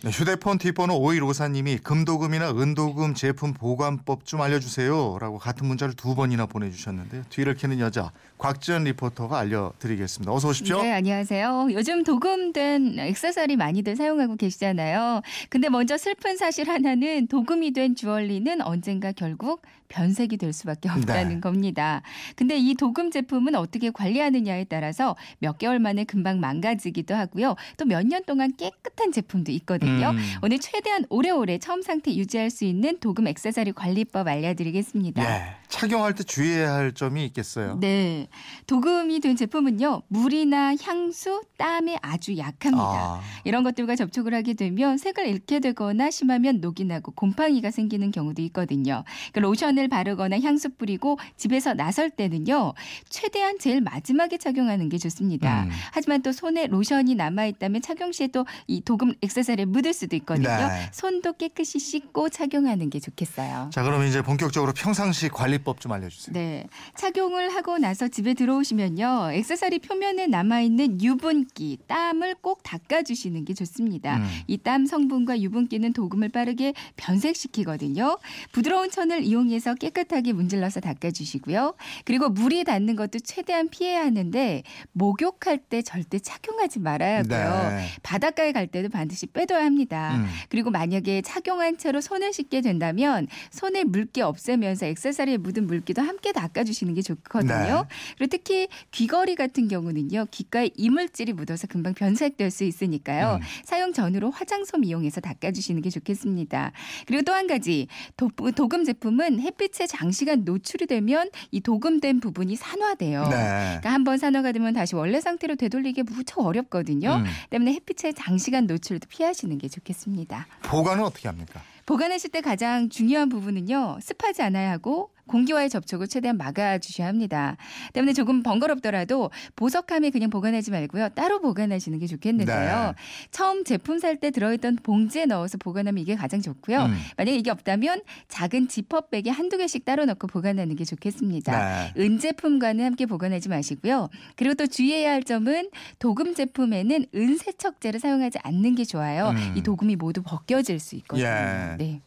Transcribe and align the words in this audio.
네, 0.00 0.10
휴대폰 0.10 0.58
뒷번호 0.58 1.00
5154님이 1.00 1.82
금도금이나 1.82 2.50
은도금 2.52 3.14
제품 3.14 3.52
보관법 3.52 4.24
좀 4.24 4.40
알려주세요. 4.40 5.18
라고 5.20 5.38
같은 5.38 5.66
문자를 5.66 5.94
두 5.94 6.14
번이나 6.14 6.46
보내주셨는데요. 6.46 7.24
뒤를 7.30 7.56
캐는 7.56 7.80
여자 7.80 8.12
곽지연 8.38 8.84
리포터가 8.84 9.36
알려드리겠습니다. 9.40 10.32
어서 10.32 10.50
오십시오. 10.50 10.80
네, 10.82 10.92
안녕하세요. 10.92 11.70
요즘 11.72 12.04
도금된 12.04 13.00
액세서리 13.00 13.56
많이들 13.56 13.96
사용하고 13.96 14.36
계시잖아요. 14.36 15.22
근데 15.48 15.68
먼저 15.68 15.98
슬픈 15.98 16.36
사실 16.36 16.68
하나는 16.68 17.26
도금이 17.26 17.72
된 17.72 17.96
주얼리는 17.96 18.62
언젠가 18.62 19.10
결국 19.10 19.62
변색이 19.88 20.36
될 20.36 20.52
수밖에 20.52 20.90
없다는 20.90 21.36
네. 21.36 21.40
겁니다. 21.40 22.02
근데 22.36 22.58
이 22.58 22.74
도금 22.74 23.10
제품은 23.10 23.54
어떻게 23.54 23.90
관리하느냐에 23.90 24.64
따라서 24.64 25.16
몇 25.38 25.56
개월 25.58 25.78
만에 25.78 26.04
금방 26.04 26.40
망가지기도 26.40 27.14
하고요. 27.16 27.56
또 27.78 27.86
몇 27.86 28.06
년 28.06 28.22
동안 28.26 28.52
깨끗한 28.54 29.12
제품도 29.12 29.50
있거든요. 29.52 29.87
음. 29.88 30.18
오늘 30.42 30.58
최대한 30.58 31.04
오래오래 31.08 31.58
처음 31.58 31.82
상태 31.82 32.14
유지할 32.14 32.50
수 32.50 32.64
있는 32.64 32.98
도금 32.98 33.26
액세서리 33.26 33.72
관리법 33.72 34.26
알려드리겠습니다. 34.26 35.22
예, 35.22 35.56
착용할 35.68 36.14
때 36.14 36.22
주의해야 36.22 36.72
할 36.72 36.92
점이 36.92 37.24
있겠어요. 37.26 37.78
네. 37.80 38.28
도금이 38.66 39.20
된 39.20 39.36
제품은요, 39.36 40.02
물이나 40.08 40.74
향수, 40.82 41.42
땀에 41.56 41.98
아주 42.02 42.36
약합니다. 42.36 42.82
아, 42.82 43.20
이런 43.44 43.62
것들과 43.64 43.96
접촉을 43.96 44.34
하게 44.34 44.54
되면 44.54 44.98
색을 44.98 45.26
잃게 45.26 45.60
되거나 45.60 46.10
심하면 46.10 46.60
녹이 46.60 46.84
나고 46.84 47.12
곰팡이가 47.12 47.70
생기는 47.70 48.10
경우도 48.10 48.42
있거든요. 48.42 49.04
그 49.32 49.40
로션을 49.40 49.88
바르거나 49.88 50.40
향수 50.40 50.70
뿌리고 50.70 51.18
집에서 51.36 51.74
나설 51.74 52.10
때는요, 52.10 52.74
최대한 53.08 53.58
제일 53.58 53.80
마지막에 53.80 54.38
착용하는 54.38 54.88
게 54.88 54.98
좋습니다. 54.98 55.64
음. 55.64 55.70
하지만 55.92 56.22
또 56.22 56.32
손에 56.32 56.66
로션이 56.66 57.14
남아 57.14 57.46
있다면 57.46 57.82
착용 57.82 58.12
시에 58.12 58.26
또 58.28 58.44
이 58.66 58.80
도금 58.80 59.14
액세서리에 59.22 59.64
묻을 59.66 59.92
수도 59.92 60.16
있거든요. 60.16 60.48
네. 60.48 60.90
손도 60.92 61.34
깨끗이 61.34 61.78
씻고 61.78 62.28
착용하는 62.28 62.90
게 62.90 62.98
좋겠어요. 63.00 63.70
자 63.72 63.82
그럼 63.82 64.04
이제 64.04 64.22
본격적으로 64.22 64.72
평상시 64.72 65.28
관리 65.28 65.57
법 65.64 65.78
좀 65.80 65.92
알려주세요. 65.92 66.32
네. 66.32 66.66
착용을 66.96 67.54
하고 67.54 67.78
나서 67.78 68.08
집에 68.08 68.34
들어오시면요. 68.34 69.30
액세서리 69.32 69.78
표면에 69.78 70.26
남아 70.26 70.60
있는 70.62 71.00
유분기, 71.00 71.78
땀을 71.86 72.34
꼭 72.40 72.62
닦아주시는 72.62 73.44
게 73.44 73.54
좋습니다. 73.54 74.16
음. 74.16 74.26
이땀 74.48 74.86
성분과 74.86 75.40
유분기는 75.40 75.92
도금을 75.92 76.30
빠르게 76.30 76.74
변색시키거든요. 76.96 78.18
부드러운 78.52 78.90
천을 78.90 79.22
이용해서 79.22 79.74
깨끗하게 79.74 80.32
문질러서 80.32 80.80
닦아주시고요. 80.80 81.74
그리고 82.04 82.28
물이 82.28 82.64
닿는 82.64 82.96
것도 82.96 83.20
최대한 83.20 83.68
피해야 83.68 84.04
하는데 84.04 84.62
목욕할 84.92 85.58
때 85.58 85.82
절대 85.82 86.18
착용하지 86.18 86.80
말아야 86.80 87.18
하고요. 87.18 87.70
네. 87.70 87.86
바닷가에 88.02 88.52
갈 88.52 88.66
때도 88.66 88.88
반드시 88.88 89.26
빼둬야 89.26 89.64
합니다. 89.64 90.16
음. 90.16 90.26
그리고 90.48 90.70
만약에 90.70 91.22
착용한 91.22 91.78
채로 91.78 92.00
손을 92.00 92.32
씻게 92.32 92.60
된다면 92.60 93.26
손에 93.50 93.84
물기 93.84 94.20
없애면서 94.22 94.86
액세서리에 94.86 95.36
묻은 95.48 95.66
물기도 95.66 96.02
함께 96.02 96.32
닦아주시는 96.32 96.94
게 96.94 97.00
좋거든요. 97.02 97.86
네. 97.88 97.96
그리고 98.18 98.30
특히 98.30 98.68
귀걸이 98.92 99.34
같은 99.34 99.68
경우는요. 99.68 100.26
귓가에 100.30 100.70
이물질이 100.76 101.32
묻어서 101.32 101.66
금방 101.66 101.94
변색될 101.94 102.50
수 102.50 102.64
있으니까요. 102.64 103.36
음. 103.36 103.40
사용 103.64 103.92
전후로 103.94 104.30
화장솜 104.30 104.84
이용해서 104.84 105.20
닦아주시는 105.22 105.80
게 105.82 105.90
좋겠습니다. 105.90 106.72
그리고 107.06 107.22
또 107.22 107.32
한 107.38 107.46
가지 107.46 107.86
도, 108.16 108.30
도금 108.56 108.84
제품은 108.84 109.40
햇빛에 109.40 109.86
장시간 109.86 110.42
노출이 110.44 110.86
되면 110.86 111.30
이 111.52 111.60
도금된 111.60 112.18
부분이 112.20 112.56
산화돼요. 112.56 113.22
네. 113.28 113.28
그러니까 113.36 113.92
한 113.92 114.04
번 114.04 114.18
산화가 114.18 114.52
되면 114.52 114.72
다시 114.74 114.94
원래 114.96 115.20
상태로 115.20 115.54
되돌리기 115.56 116.02
무척 116.04 116.40
어렵거든요. 116.44 117.16
음. 117.16 117.24
때문에 117.50 117.74
햇빛에 117.74 118.12
장시간 118.12 118.66
노출도 118.66 119.06
피하시는 119.08 119.56
게 119.58 119.68
좋겠습니다. 119.68 120.46
보관은 120.62 121.04
어떻게 121.04 121.28
합니까? 121.28 121.60
보관하실 121.86 122.30
때 122.30 122.40
가장 122.40 122.88
중요한 122.88 123.28
부분은요. 123.28 123.98
습하지 124.02 124.42
않아야 124.42 124.70
하고 124.72 125.10
공기와의 125.28 125.70
접촉을 125.70 126.08
최대한 126.08 126.36
막아주셔야 126.36 127.06
합니다. 127.06 127.56
때문에 127.92 128.12
조금 128.12 128.42
번거롭더라도 128.42 129.30
보석함에 129.56 130.10
그냥 130.10 130.28
보관하지 130.30 130.70
말고요. 130.72 131.10
따로 131.10 131.40
보관하시는 131.40 131.96
게 131.98 132.06
좋겠는데요. 132.06 132.94
네. 132.96 133.02
처음 133.30 133.64
제품 133.64 133.98
살 133.98 134.18
때 134.18 134.30
들어있던 134.32 134.78
봉지에 134.82 135.26
넣어서 135.26 135.58
보관하면 135.58 136.02
이게 136.02 136.16
가장 136.16 136.40
좋고요. 136.40 136.86
음. 136.86 136.96
만약에 137.16 137.36
이게 137.36 137.50
없다면 137.50 138.02
작은 138.28 138.66
지퍼백에 138.68 139.30
한두 139.30 139.56
개씩 139.58 139.84
따로 139.84 140.06
넣고 140.06 140.26
보관하는 140.26 140.74
게 140.74 140.84
좋겠습니다. 140.84 141.92
네. 141.94 142.02
은제품과는 142.02 142.84
함께 142.84 143.06
보관하지 143.06 143.48
마시고요. 143.48 144.08
그리고 144.34 144.54
또 144.54 144.66
주의해야 144.66 145.12
할 145.12 145.22
점은 145.22 145.70
도금 145.98 146.34
제품에는 146.34 147.06
은세척제를 147.14 148.00
사용하지 148.00 148.38
않는 148.42 148.74
게 148.74 148.84
좋아요. 148.84 149.28
음. 149.30 149.54
이 149.56 149.62
도금이 149.62 149.96
모두 149.96 150.22
벗겨질 150.22 150.80
수 150.80 150.96
있거든요. 150.96 151.26
예. 151.26 151.76
네. 151.78 152.00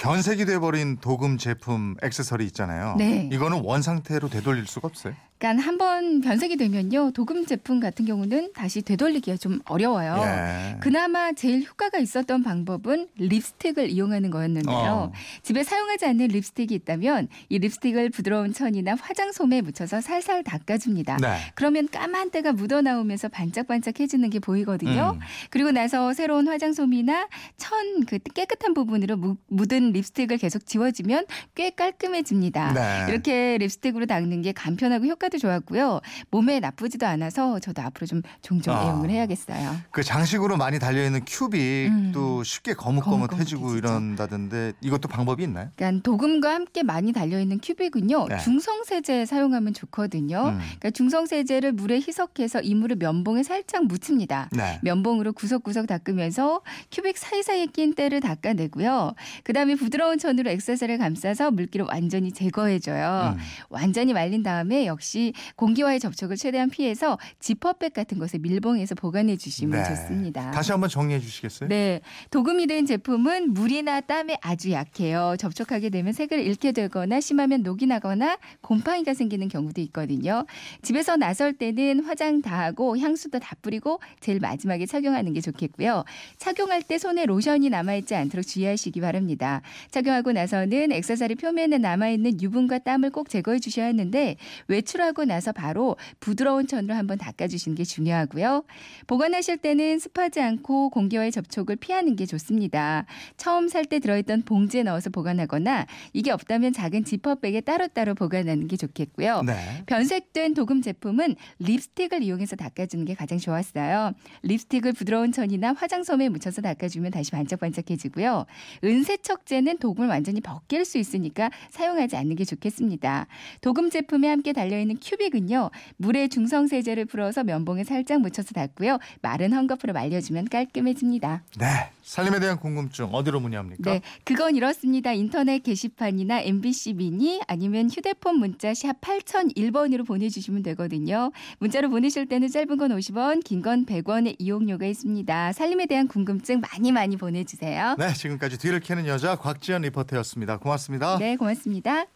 변색이 0.00 0.46
돼버린 0.46 0.96
도금 0.96 1.36
제품 1.36 1.94
액세서리 2.02 2.46
있잖아요. 2.46 2.94
네. 2.96 3.28
이거는 3.30 3.62
원 3.64 3.82
상태로 3.82 4.30
되돌릴 4.30 4.66
수가 4.66 4.88
없어요. 4.88 5.14
그러니까 5.40 5.66
한 5.66 5.78
번 5.80 6.20
변색이 6.20 6.56
되면요. 6.58 7.12
도금 7.12 7.46
제품 7.46 7.80
같은 7.80 8.04
경우는 8.04 8.52
다시 8.52 8.82
되돌리기가 8.82 9.38
좀 9.38 9.60
어려워요. 9.64 10.16
예. 10.22 10.76
그나마 10.80 11.32
제일 11.32 11.64
효과가 11.66 11.98
있었던 11.98 12.42
방법은 12.42 13.08
립스틱을 13.16 13.88
이용하는 13.88 14.28
거였는데요. 14.30 14.76
어. 14.76 15.12
집에 15.42 15.62
사용하지 15.64 16.04
않는 16.04 16.26
립스틱이 16.28 16.74
있다면 16.74 17.28
이 17.48 17.58
립스틱을 17.58 18.10
부드러운 18.10 18.52
천이나 18.52 18.94
화장솜에 19.00 19.62
묻혀서 19.62 20.02
살살 20.02 20.44
닦아줍니다. 20.44 21.16
네. 21.16 21.38
그러면 21.54 21.88
까만 21.90 22.30
때가 22.30 22.52
묻어 22.52 22.82
나오면서 22.82 23.28
반짝반짝해지는 23.30 24.28
게 24.28 24.38
보이거든요. 24.40 25.12
음. 25.16 25.20
그리고 25.48 25.70
나서 25.70 26.12
새로운 26.12 26.48
화장솜이나 26.48 27.28
천 27.56 27.80
그 28.06 28.18
깨끗한 28.18 28.74
부분으로 28.74 29.16
무- 29.16 29.36
묻은 29.48 29.92
립스틱을 29.92 30.36
계속 30.36 30.66
지워주면 30.66 31.24
꽤 31.54 31.70
깔끔해집니다. 31.70 32.72
네. 32.74 33.10
이렇게 33.10 33.56
립스틱으로 33.58 34.04
닦는 34.04 34.42
게 34.42 34.52
간편하고 34.52 35.06
효과 35.06 35.29
도 35.30 35.38
좋았고요. 35.38 36.00
몸에 36.30 36.60
나쁘지도 36.60 37.06
않아서 37.06 37.58
저도 37.60 37.82
앞으로 37.82 38.06
좀 38.06 38.22
종종 38.42 38.76
아. 38.76 38.84
애용을 38.84 39.10
해야겠어요. 39.10 39.76
그 39.90 40.02
장식으로 40.02 40.56
많이 40.56 40.78
달려 40.78 41.04
있는 41.04 41.20
큐빅도 41.24 42.38
음. 42.38 42.44
쉽게 42.44 42.74
거뭇거뭇해지고. 42.74 43.76
이런다던데 43.76 44.72
이것도 44.80 45.08
방법이 45.08 45.44
있나요? 45.44 45.68
그러니까 45.76 46.02
도금과 46.02 46.52
함께 46.52 46.82
많이 46.82 47.12
달려 47.12 47.40
있는 47.40 47.60
큐빅은요. 47.62 48.26
네. 48.28 48.38
중성 48.38 48.82
세제 48.84 49.24
사용하면 49.24 49.72
좋거든요. 49.74 50.48
음. 50.48 50.58
그러니까 50.58 50.90
중성 50.90 51.26
세제를 51.26 51.72
물에 51.72 51.96
희석해서 51.96 52.60
이물을 52.62 52.96
면봉에 52.96 53.42
살짝 53.42 53.86
묻힙니다. 53.86 54.48
네. 54.52 54.80
면봉으로 54.82 55.32
구석구석 55.32 55.86
닦으면서 55.86 56.62
큐빅 56.90 57.16
사이사이에 57.16 57.66
낀 57.66 57.94
때를 57.94 58.20
닦아내고요. 58.20 59.14
그다음에 59.44 59.76
부드러운 59.76 60.18
천으로 60.18 60.50
액세서리를 60.50 60.98
감싸서 60.98 61.52
물기를 61.52 61.86
완전히 61.88 62.32
제거해줘요. 62.32 63.36
음. 63.36 63.40
완전히 63.68 64.12
말린 64.12 64.42
다음에 64.42 64.86
역시 64.86 65.19
공기와의 65.56 66.00
접촉을 66.00 66.36
최대한 66.36 66.70
피해서 66.70 67.18
지퍼백 67.38 67.92
같은 67.94 68.18
것에 68.18 68.38
밀봉해서 68.38 68.94
보관해 68.94 69.36
주시면 69.36 69.82
네. 69.82 69.88
좋습니다. 69.88 70.50
다시 70.50 70.72
한번 70.72 70.88
정리해 70.88 71.20
주시겠어요? 71.20 71.68
네. 71.68 72.00
도금이 72.30 72.66
된 72.66 72.86
제품은 72.86 73.52
물이나 73.52 74.00
땀에 74.00 74.36
아주 74.40 74.70
약해요. 74.72 75.36
접촉하게 75.38 75.90
되면 75.90 76.12
색을 76.12 76.40
잃게 76.40 76.72
되거나 76.72 77.20
심하면 77.20 77.62
녹이 77.62 77.86
나거나 77.86 78.38
곰팡이가 78.60 79.14
생기는 79.14 79.48
경우도 79.48 79.80
있거든요. 79.82 80.46
집에서 80.82 81.16
나설 81.16 81.52
때는 81.52 82.04
화장 82.04 82.42
다 82.42 82.60
하고 82.60 82.96
향수도 82.98 83.38
다 83.38 83.56
뿌리고 83.62 84.00
제일 84.20 84.40
마지막에 84.40 84.86
착용하는 84.86 85.32
게 85.32 85.40
좋겠고요. 85.40 86.04
착용할 86.38 86.82
때 86.82 86.98
손에 86.98 87.26
로션이 87.26 87.70
남아있지 87.70 88.14
않도록 88.14 88.46
주의하시기 88.46 89.00
바랍니다. 89.00 89.62
착용하고 89.90 90.32
나서는 90.32 90.92
액세서리 90.92 91.36
표면에 91.36 91.78
남아있는 91.78 92.40
유분과 92.42 92.78
땀을 92.78 93.10
꼭 93.10 93.28
제거해 93.28 93.58
주셔야 93.58 93.86
하는데 93.86 94.36
외출 94.68 95.02
하고 95.10 95.24
나서 95.24 95.52
바로 95.52 95.96
부드러운 96.20 96.66
천으로 96.66 96.94
한번 96.94 97.18
닦아주시는 97.18 97.76
게 97.76 97.84
중요하고요. 97.84 98.64
보관하실 99.06 99.58
때는 99.58 99.98
습하지 99.98 100.40
않고 100.40 100.90
공기와의 100.90 101.32
접촉을 101.32 101.76
피하는 101.76 102.16
게 102.16 102.26
좋습니다. 102.26 103.06
처음 103.36 103.68
살 103.68 103.90
때 103.90 103.98
들어있던 103.98 104.42
봉지에 104.42 104.84
넣어서 104.84 105.10
보관하거나 105.10 105.86
이게 106.12 106.30
없다면 106.30 106.72
작은 106.72 107.04
지퍼백에 107.04 107.62
따로따로 107.62 108.14
보관하는 108.14 108.68
게 108.68 108.76
좋겠고요. 108.76 109.42
네. 109.42 109.82
변색된 109.86 110.54
도금 110.54 110.80
제품은 110.80 111.34
립스틱을 111.58 112.22
이용해서 112.22 112.54
닦아주는 112.54 113.04
게 113.04 113.14
가장 113.14 113.38
좋았어요. 113.38 114.12
립스틱을 114.42 114.92
부드러운 114.92 115.32
천이나 115.32 115.72
화장솜에 115.72 116.28
묻혀서 116.28 116.62
닦아주면 116.62 117.10
다시 117.10 117.32
반짝반짝해지고요. 117.32 118.46
은세척제는 118.84 119.78
도금을 119.78 120.08
완전히 120.08 120.40
벗길 120.40 120.84
수 120.84 120.98
있으니까 120.98 121.50
사용하지 121.70 122.16
않는 122.16 122.36
게 122.36 122.44
좋겠습니다. 122.44 123.26
도금 123.60 123.90
제품에 123.90 124.28
함께 124.28 124.52
달려있는 124.52 124.99
큐빅은요. 125.02 125.70
물에 125.96 126.28
중성세제를 126.28 127.06
풀어서 127.06 127.44
면봉에 127.44 127.84
살짝 127.84 128.20
묻혀서 128.20 128.52
닦고요. 128.52 128.98
마른 129.22 129.50
헝겊으로 129.50 129.92
말려주면 129.92 130.48
깔끔해집니다. 130.48 131.42
네. 131.58 131.66
살림에 132.02 132.40
대한 132.40 132.58
궁금증 132.58 133.04
어디로 133.12 133.38
문의합니까? 133.38 133.92
네, 133.92 134.00
그건 134.24 134.56
이렇습니다. 134.56 135.12
인터넷 135.12 135.60
게시판이나 135.60 136.40
MBC 136.40 136.94
미니 136.94 137.40
아니면 137.46 137.88
휴대폰 137.88 138.38
문자 138.40 138.74
샵 138.74 139.00
8001번으로 139.00 140.04
보내주시면 140.04 140.64
되거든요. 140.64 141.30
문자로 141.60 141.88
보내실 141.90 142.26
때는 142.26 142.48
짧은 142.48 142.76
건 142.78 142.90
50원, 142.96 143.44
긴 143.44 143.60
건 143.62 143.84
100원의 143.86 144.36
이용료가 144.38 144.86
있습니다. 144.86 145.52
살림에 145.52 145.86
대한 145.86 146.08
궁금증 146.08 146.60
많이 146.60 146.90
많이 146.92 147.16
보내주세요. 147.16 147.94
네, 147.98 148.12
지금까지 148.14 148.58
뒤를 148.58 148.80
캐는 148.80 149.06
여자 149.06 149.36
곽지연 149.36 149.82
리포터였습니다. 149.82 150.56
고맙습니다. 150.56 151.18
네, 151.18 151.36
고맙습니다. 151.36 152.06